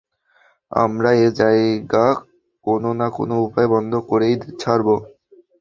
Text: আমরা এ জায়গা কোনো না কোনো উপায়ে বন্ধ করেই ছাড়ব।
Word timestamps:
আমরা 0.71 1.09
এ 1.19 1.27
জায়গা 1.39 2.05
কোনো 2.65 2.89
না 2.99 3.07
কোনো 3.17 3.35
উপায়ে 3.45 3.71
বন্ধ 3.73 3.93
করেই 4.09 4.33
ছাড়ব। 4.61 4.87